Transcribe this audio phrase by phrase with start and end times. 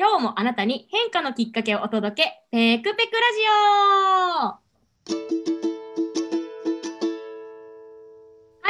[0.00, 3.14] 今日もあなたに変化のきっかけをお届け、ペクペクラジ
[4.34, 4.58] オは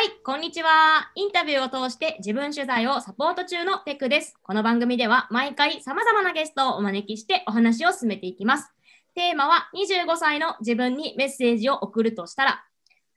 [0.03, 1.13] い、こんにちは。
[1.15, 4.35] インタビューを通して自分取材をサポート中のペクです。
[4.43, 8.69] この番組では毎回様々なゲストをお招きしてお話を進めていきます。
[9.15, 12.65] テーマは25歳の自分にメッセージを送るとしたら、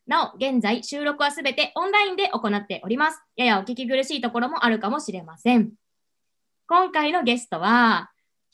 [0.06, 3.24] なお、現在収録はすべてオンラインで行っております。
[3.38, 5.72] ややお聞き苦しいところもあるかもしれません。
[6.66, 8.12] 今回のゲストは、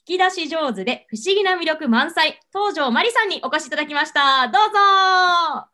[0.07, 4.47] 引き出し上手で不思議な魅力満載、東條まりさんにお越しいただきました。
[4.47, 5.69] どうぞは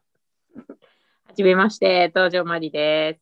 [1.33, 3.19] じめまして、東條まりで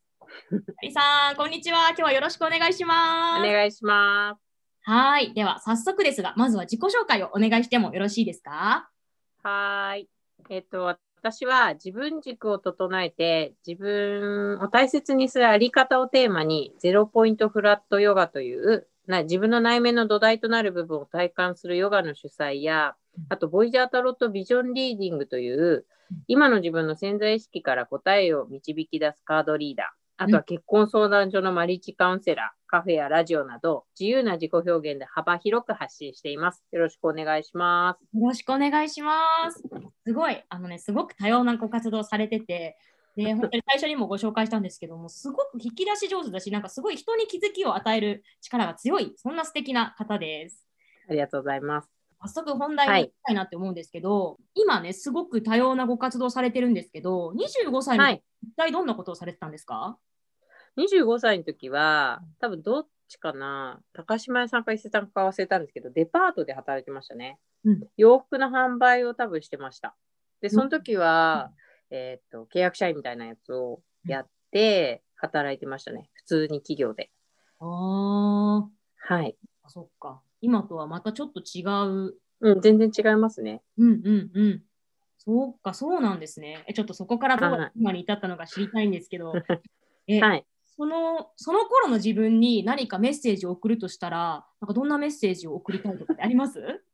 [0.50, 1.90] まりさん、こんにちは。
[1.90, 3.42] 今日はよろしくお願いしおます。
[3.42, 4.40] 願いします。
[4.82, 5.32] はい。
[5.32, 8.90] では、早速ですが、まずは自己紹介をお願いしてもよろしいですか？
[9.44, 10.08] はーい。
[10.50, 10.82] えっ、と、
[11.22, 22.94] 私は自分軸を整えて、自分を大切にするあり方をテーマに、ゼロポイントフラットヨガという、な自分の内面の土台となる部分を体感するヨガの主催や、
[23.28, 25.86] あと、ボイジャータロットビジョンリーディングという、
[26.26, 36.64] 今の自分の潜在意識から答えを導き出すカードリーダー、あとは結婚相談所のマリッチカウンセラー、カフェやラジオなど、自由な自己表現で幅広く発信しています。
[36.72, 38.16] よろしくお願いします。
[38.16, 39.62] よろしくお願いします。
[40.06, 42.76] すごい、あのね、すごく多様なご活動されてて、
[43.16, 50.66] で、本当に最初にもご紹介したんですけども、すごく引き出し上手だし、なんかすごい人に気づきを与える力が強い、そんな素敵な方です。
[51.08, 51.88] ありがとうございます。
[52.20, 58.22] 早速本題に行きたいなって思うんですけど、今ね、すごく多様なご活動されてるんですけど、25歳の時、はい。
[58.42, 59.98] 一体どんなことをされてたんですか
[60.76, 67.38] 25歳の時は、多分どっちかな、高島屋さんか伊勢さんか忘れたんですけど、デパートで働いてましたね。
[67.64, 69.94] うん洋服の販売を多分してました。
[70.40, 71.52] で、その時は、
[71.94, 76.10] えーっと、契約社員みたいなやつをやって、働いてましたね。
[76.12, 77.10] 普通に企業で。
[77.60, 78.64] あー
[78.96, 79.36] はい。
[79.62, 80.20] あ、そっか。
[80.40, 81.62] 今とはまたちょっと違
[82.08, 82.16] う。
[82.40, 83.62] うん、全然違いますね。
[83.78, 84.62] うんうんうん。
[85.18, 86.64] そうか、そうなんですね。
[86.66, 89.32] えちょっとそこからどうはい今に至ったのか知りたいんですけど、
[90.08, 90.44] えはい。
[90.76, 96.60] そのその頃の自分に何かメッセージを送るとしたら、なんかどんなメッセージを送りたいとかってあります？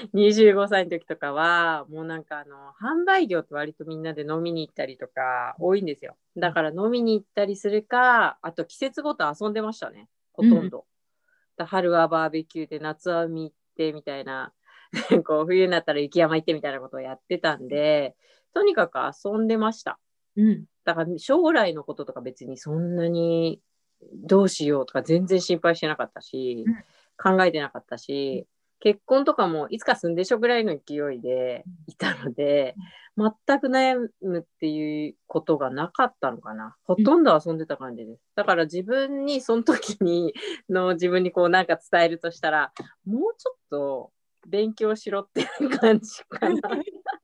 [0.14, 6.16] 25歳の時とかは、もうなんかあの、販売業って割とみんなで飲みに行ったりとか多いんですよ。
[6.36, 10.08] だから飲みに行ったりするか、あと季節ごと遊んでましたね。
[10.32, 10.86] ほとんど。
[11.56, 14.52] だ春はバーベキューで夏は海行ってみたいな、
[15.26, 18.16] こう冬になったら雪山行ってみたいなことをやってたんで、
[18.54, 19.98] とにかく遊んでました。
[20.36, 20.64] うん。
[20.84, 23.60] だから将来のこととか別にそんなに
[24.14, 26.64] どうしようとか全然心配してなかったし、
[27.16, 28.46] 考えてなかったし、
[28.80, 32.74] 結婚とかもいつかすんでしょぐらいの勢いでいたので、
[33.16, 36.76] 全く悩むっていうことがなかったのかな。
[36.84, 38.22] ほとんど遊んでた感じです。
[38.34, 40.32] だから自分にその時に
[40.70, 42.72] の自分にこうなんか伝えるとしたら、
[43.04, 44.12] もうちょっと
[44.48, 46.56] 勉強しろっていう感じかな。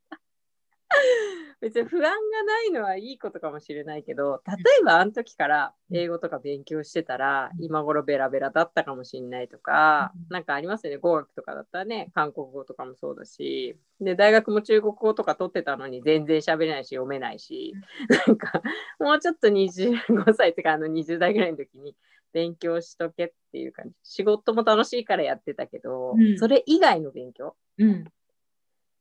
[1.60, 2.08] 別に不安が
[2.44, 10.98] ないのはいいことかもしれないけど例えばあの時から英語とか勉強してたら今頃ベラベラだったかもしれないとかなんかありますよね。
[10.98, 17.74] 語学とかだったらね韓国語とかもそうだしで大学も中国語とか取ってたのに全然喋れないし読めないし
[18.26, 18.62] なんか
[18.98, 21.96] もうちょっと25歳とかあの20代ぐらいの時に
[22.32, 23.94] 勉強しとけっていう感じ。
[24.02, 26.38] 仕事も楽しいからやってたけど、うん。
[26.38, 28.04] それ以外の勉強うん。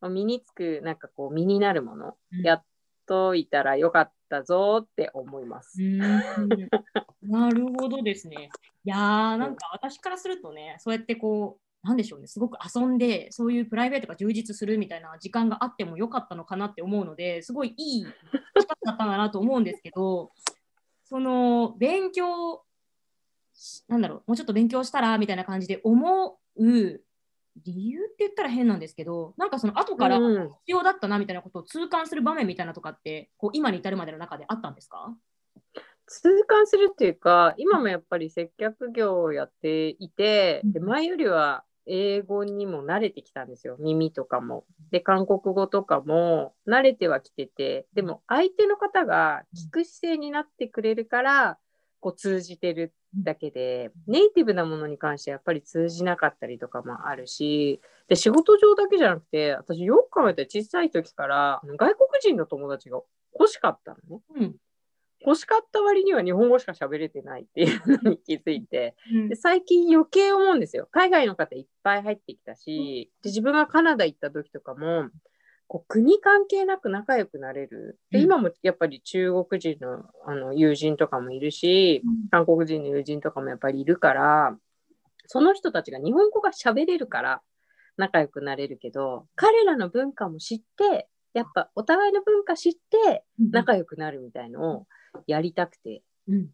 [0.02, 2.64] 身につくなんかこう身になるものうんやっ
[3.06, 5.78] といたらよかったぞって思います。
[7.22, 8.50] なるほどですね。
[8.84, 20.32] いやー、なんか私からするとね、そうやってこう、なんでしょうね、すごく遊んで、そういうプライベートが充実するみたいな時間があってもよかったのかなって思うので、すごいいい時間だったんだなと思うんですけど、
[21.06, 22.64] その勉強、
[23.88, 27.04] なんだろう、もうちょっと勉強したらみたいな感じで思う
[27.64, 30.50] 理由って言ったら変なんですけど、なんかその後からうん。
[30.50, 35.16] 必要だったなみたいなことを痛感する場面みたいなとかって、こう今に至るまでの中であったんですか？
[36.08, 40.86] 痛感するっていうか今もやっぱり接客業をやっていてでうん。
[40.88, 43.78] 前よりは英語にも慣れてきたんですよ。
[43.80, 44.66] 耳とかも。
[44.92, 51.58] で韓国語とかも慣れてはきててでも相手の方が聞く姿勢になってくれるから
[52.06, 63.00] こう通じてるだけでネイティブなものに関してやっぱり通じなかったりとかもあるしで仕事上だけじゃなくて私よく考えたら小さい時から外国人の友達が
[63.34, 64.22] 欲しかったのね。
[64.36, 64.56] うん。
[65.26, 69.30] 欲しかった割には日本語しか喋れてないっていうのに気づいてうん。
[69.30, 70.88] で最近余計思うんですよ。
[70.92, 75.10] 海外の方いっぱい入ってきたしで自分がカナダ行った時とかも
[75.68, 84.58] こう国関係なく仲良くなれるでうん今もやっぱり中国人のあの友人とかもいるし韓国人の友人とかもやっぱりいるから
[85.28, 87.42] その人たちが日本語が喋れるから
[87.98, 94.88] 仲良くなれるけど、彼らの文化も知って、やっぱお互いの文化知って仲良くなるみたいのを
[95.28, 96.50] やりたくて、うん。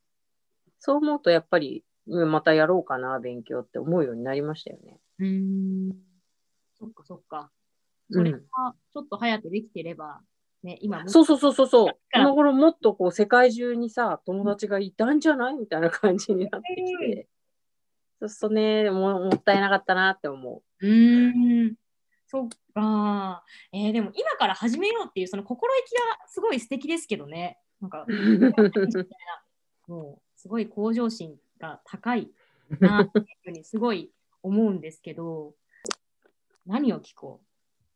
[0.80, 5.00] そう思うとやっぱりうんまたやろうかな、勉強って思うようになりましたよね。
[5.20, 5.92] うーん。
[6.80, 7.52] そっかそっか。
[8.12, 10.22] それがちょっと早くできてれば、
[10.64, 11.94] ね、今もそうそうそうそうそう。
[12.14, 17.28] この頃もっとこう世界中にさ、友達がいたんじゃないみたいな感じになってきて。
[18.20, 21.76] そうするとねも、もったいなかったなって思うーん。
[22.28, 23.44] そっか。
[23.74, 27.60] えーでも今から始めようっていうその心意気がすごい素敵ですけどね。
[27.82, 28.06] なんか、
[29.88, 29.92] う。
[29.92, 32.32] もうすごい向上心が高い
[32.80, 34.12] なっていうふうにすごい
[34.44, 35.56] 思うんですけど、
[36.66, 37.51] 何を聞こう？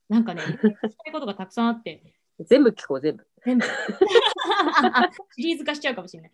[0.09, 3.27] なんかね、聞きたいことがたくさんあって、 全部聞こう、全部。
[3.45, 3.65] 全部
[5.35, 6.31] シリーズ化しちゃうかもしれない。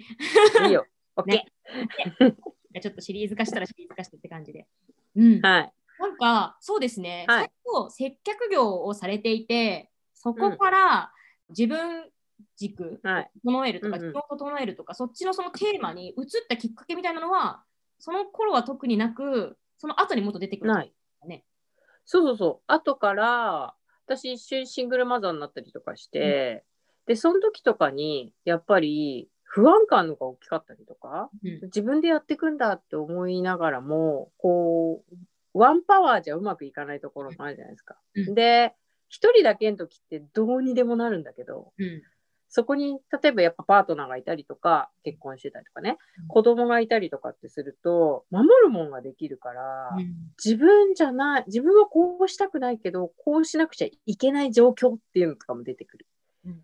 [0.67, 0.85] いいよ。
[1.15, 4.67] オッケじゃあちょっとシリーズ化したらシリーズ化してって感じで。
[5.15, 5.41] うんー。。
[5.41, 5.73] はい。
[5.99, 7.51] なんか、そうですね、はい
[7.89, 11.13] 接客業をされていて、そこから
[11.49, 12.11] 自分
[12.57, 13.31] 軸はい。
[13.43, 16.15] 整えるとか、自分を整えるとか、そっちのそのテーマに移っ
[16.49, 17.63] たきっかけみたいなのは、
[17.99, 20.93] その頃は特になく、その後にもっと出てくるんない。
[22.05, 22.63] そうそうそう。
[22.67, 23.75] 後から、
[24.05, 26.63] 私一瞬シングルマザーになったりとかして、
[27.05, 31.59] で、その時とかに、やっぱり不安感のが大きかったりとか、うん。
[31.63, 35.15] 自分でやっていくんだって思いながらも、こう、
[35.53, 37.97] ワンパワーじゃうまくいかないところもあるじゃないですか。
[38.15, 38.33] うん。
[38.33, 38.73] で、
[39.09, 42.01] 一人だけの時ってどうにでもなるんだけど、うん
[42.53, 50.13] そこに例えばやっぱパートナーがいたりとか、結婚してたりとかねうん、子供がいたりとかってすると、守るもんができるから、うん。
[50.43, 56.07] 自分じゃない、自分はこうしたくないけど、こうしなくちゃいけない状況っていうのとかも出てくる。
[56.45, 56.61] うん。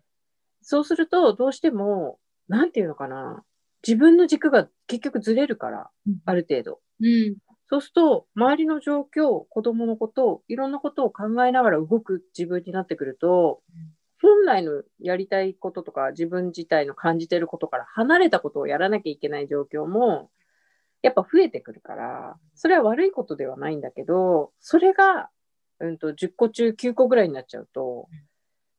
[0.60, 2.18] そうすると、どうしても、
[2.48, 3.42] なんていうのかな、
[3.86, 6.18] 自分の軸が結局ずれるから、うん。
[6.26, 6.80] ある程度。
[7.00, 7.36] うん。
[7.70, 13.62] そうすると、周りの状況、子供のこと、いろんなことを考えながら動く自分になってくると、
[14.20, 20.30] 本来のやりたいこととか、自分自体の感じてることから離れたことをやらなきゃいけない状況も、
[21.02, 25.30] やっぱ増えてくるから、それは悪いことではないんだけど、それが、
[25.78, 28.18] うんと、10個中9個ぐらいになっちゃうとうん、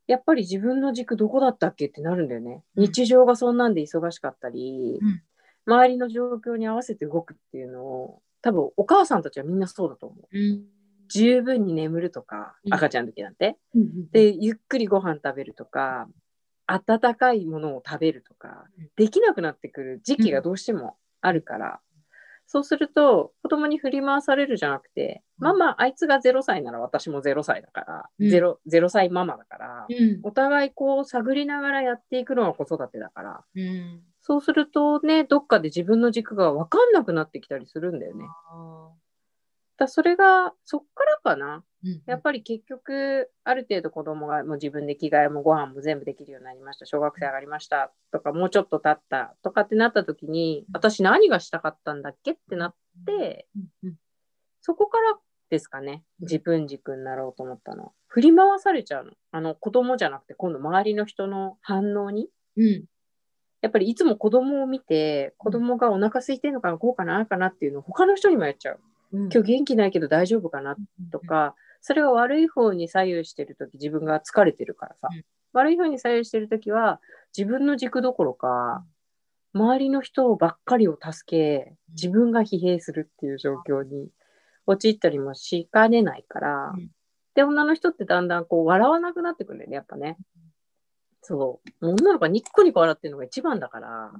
[0.07, 2.63] やっぱり自分の軸どこだったっけってなるんだよね。
[2.75, 5.21] うん日常がそんなんで忙しかったり、うん
[5.65, 10.27] 周りの状況に合わせて動くっていうのを、多分お母さんたちはみんなそうだと思う。
[10.31, 10.78] うん
[11.09, 12.73] 十分に眠るとかう、ん。
[12.73, 13.57] 赤ちゃんの時なんて。
[13.75, 16.07] うんで、ゆっくりご飯食べるとか、
[16.65, 21.79] 温かいものを食べるとかうん、できなくなってくる時期がどうしてもあるから、
[22.51, 25.47] そうすると、子供に振り回されるじゃなくて、うん。
[25.49, 28.29] ママ、あいつが0歳なら私も0歳だから、うん。
[28.29, 30.19] ゼロ 0, 歳ママだから、うん。
[30.23, 34.01] お互いこう探りながらやっていくのが子育てだから、うん。
[34.21, 38.25] そうするとね、どっかで自分の軸が分かんなくなってきたりするんだよね。
[39.79, 41.63] あだそれが、そっからかな。
[42.05, 46.85] やっぱり結局、ある程度子供がもう自分で着替えもご飯も全部できるようになりました。
[46.85, 47.93] 小学生上がりました。
[48.11, 49.35] とか、もうちょっと経った。
[49.41, 53.47] とかってなった時に、私何がしたかったんだっけってなって、
[53.83, 53.93] うん
[54.61, 55.17] そこから
[55.49, 56.03] ですかね。
[56.19, 57.91] 自分軸になろうと思ったのは。
[58.07, 59.11] 振り回されちゃうの。
[59.31, 62.27] あの、子供じゃなくて、今度周りの人の反応に。
[62.57, 62.83] うん
[63.61, 68.79] やっぱりいつも子供を見て、子供がお腹空いてるのかな、こうかな、ああかなっていうのを他の人にもやっちゃう。
[69.11, 69.21] うん。
[69.23, 70.75] 今日元気ないけど大丈夫かな？
[71.11, 75.23] とか、それが悪い方に左右してるとき、自分が疲れてるからさ、うん。
[75.53, 77.01] 悪い方に左右してるときは、
[77.35, 78.85] 自分の軸どころか、
[79.53, 84.09] 周りの人ばっかりを助け、自分が疲弊するっていう状況に
[84.67, 86.91] 陥ったりもしかねないから、うん。
[87.33, 90.17] で、女の人ってだんだんこう笑わなくなってくるんだよね、やっぱね。
[91.21, 91.87] そう。
[91.87, 94.11] 女の子がニッコニコ笑ってるのが一番だから、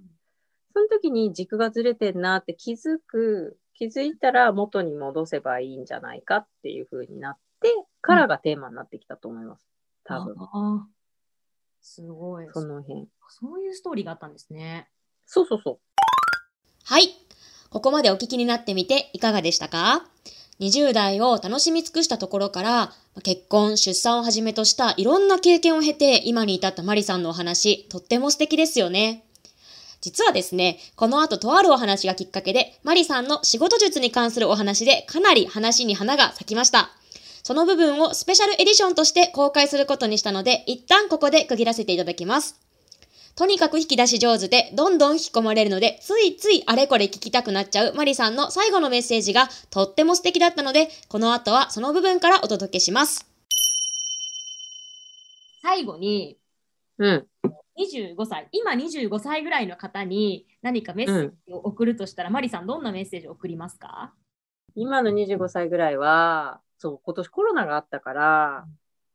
[0.74, 7.70] その時に軸がずれてんなって気づく、気づいたら元に戻せばいいんじゃないかっていう風になって
[8.02, 9.66] からがテーマになってきたと思います。
[10.04, 10.36] 多分。
[10.38, 11.00] あー
[11.82, 12.48] すごい。
[12.54, 13.08] その辺。
[13.30, 14.90] そういうストーリーがあったんですね。
[15.26, 15.80] そうそうそ
[16.84, 17.08] はい。
[17.70, 20.06] ここまでお聞きになってみていかがでしたか
[20.60, 22.92] ?20 代を楽しみ尽くしたところから、
[23.24, 29.24] 結婚、出産をはじめとしたいろんな経験を経て今に至ったマリさんのお話、とっても素敵ですよね。
[30.02, 36.92] 実はですね、この後とあるお話がきっかけで、マリさんの仕事術に関するお話でかなり話に花が咲きました。
[37.44, 42.56] その部分をスペシャルエディションとして公開することにしたので、一旦ここで区切らせていただきます。
[43.36, 53.26] とにかく引き出し上手で、どんどん引き込まれるので、ついついあれこれ聞きたくなっちゃうマリさんの最後のメッセージがとっても素敵だったので、この後はその部分からお届けします。
[55.62, 56.38] 最後に、
[56.98, 57.08] う。
[57.08, 57.28] うん。
[57.80, 64.14] 25歳、今25歳ぐらいの方に何かメッセージを送るとしたら、マリさん、どんなメッセージを送りますか？
[64.76, 68.66] 今の25歳ぐらいは、そう、今年コロナがあったから、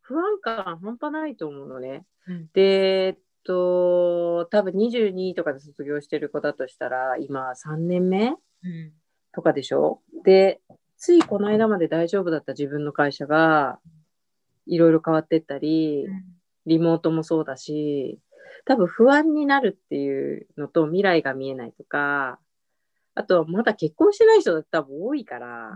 [0.01, 2.05] 不安感半端ないと思うのね。
[2.27, 2.49] うん。
[2.55, 8.39] で、と、多分22とかで卒業してる子だとしたら、今3年目うん。
[9.33, 10.01] とかでしょ？
[10.25, 10.61] で、
[10.97, 13.79] ついこの間まで大丈夫だった自分の会社が、
[14.67, 16.07] いろいろ変わってったり、
[16.65, 18.19] リモートもそうだし、
[18.65, 22.39] 多分不安になるっていうのと未来が見えないとか、
[23.15, 25.73] あとはまだ結婚してない人だって多分多いから、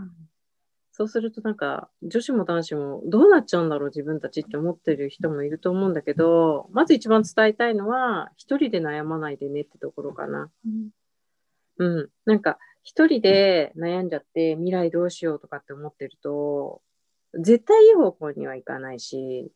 [0.93, 10.51] そうするとなんか女子も男子もどうなっちゃうんだろう自分たちって思ってる人もいると思うんだけど、まず一番伝えたいのは一人で悩まないでねってところかな。
[10.67, 10.91] うん
[11.79, 12.09] うん。
[12.25, 16.83] なんか一人で悩んじゃって未来どうしようとかって思ってると、
[17.35, 19.53] 絶対いい方向にはいかないし、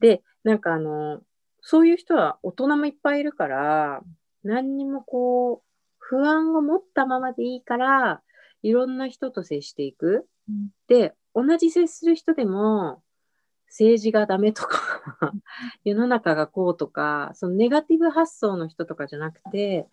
[0.00, 1.20] で、なんかあの、
[1.68, 4.00] そういう人は大人もいっぱいいるから、
[4.44, 5.66] 何にもこう、
[5.98, 8.22] 不安を持ったままでいいから、
[8.62, 10.28] いろんな人と接していく。
[10.48, 13.02] うんで、同じ接する人でも、
[13.66, 15.32] 政治がダメとか、
[15.82, 19.88] 世の中がこうとか、そのネガティブ発想の人とかじゃなくて、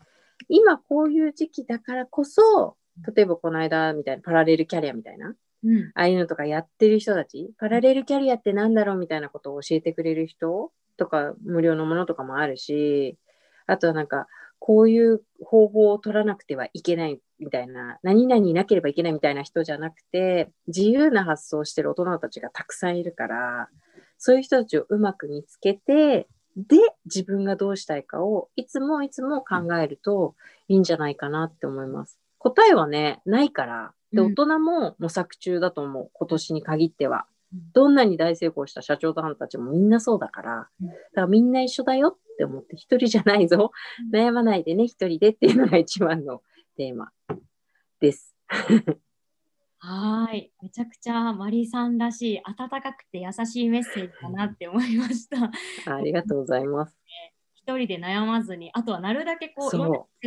[0.50, 2.78] 今こういう時期だからこそ、
[3.16, 13.18] 例えばこの間みたいなパラレルキャリアみたいな、うんああいうのとかやってる人たち、パラレルキャリアってなんだろうみたいなことを教えてくれる人とか、無料のものとかもあるし、
[13.68, 14.28] あとはなんか、
[14.60, 23.68] こういう方法を取らなくてはいけないみたいな、何々いなければいけないみたいな人じゃなくて、自由な発想をしてる大人たちがたくさんいるから、
[24.18, 30.36] そういう人たちをうまく見つけて、で、自分がどうしたいかをいつもいつも考えると
[30.68, 32.20] いいんじゃないかなって思います。
[32.38, 33.94] 答えはね、ないから。
[34.14, 36.10] で、うん大人も模索中だと思う。
[36.14, 37.33] 今年に限ってはうん。
[37.74, 40.68] どんなに大成功した社長さんたちもみんなそうだから。
[40.82, 43.72] うんだからみんな一緒だよって思って、一人じゃないぞ。
[44.12, 46.42] うん悩まないでね、一人でっていうのが一番の
[46.78, 47.12] テーマ
[48.00, 48.36] です。
[49.80, 50.52] はーい。
[50.62, 55.52] めちゃくちゃマリさんらしい、温かくて優しいメッセージだなって思いました。
[55.94, 56.98] ありがとうございます。
[57.54, 59.70] 一人で悩まずに、あとはなるだけこう、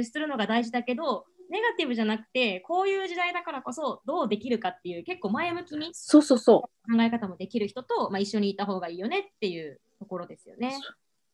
[0.04, 10.78] するのが大事だけど、ネガティブじゃなくて、こういう時代だからこそ、どうできるかっていう、結構前向きにそうそうそ考え方もできる人と、まあ、一緒にいた方がいいよねっていうところですよね。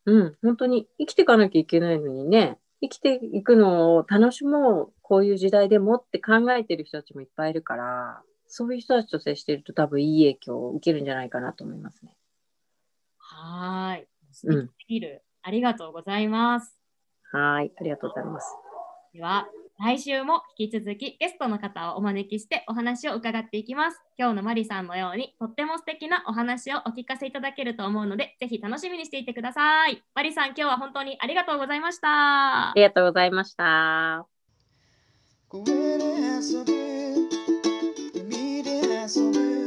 [0.05, 0.13] う。
[0.13, 12.15] うん、本当に生きていかなきゃいけないのにね、生きていくのを楽しもう、こういう時代でもって考えてる人たちもいっぱいいるから、そういう人たちと接してると多分いい影響を受けるんじゃないかなと思いますね。
[13.17, 14.07] はーい。
[14.31, 16.77] 素敵すぎる、ありがとうございます。
[17.31, 18.47] はい、ありがとうございます。
[19.13, 19.47] では、
[19.79, 24.01] 来週も引き続きゲストの方をお招きしてお話を伺っていきます。
[24.17, 30.01] 今日のマリさんのようにとっても素敵なお話をお聞かせいただけると思うので、ぜひ楽しみにしていてください。
[30.15, 32.69] マリさん、今日は本当にありがとうございました。
[32.69, 34.27] ありがとうございました。
[35.49, 35.65] 君
[38.63, 39.62] で遊ぶ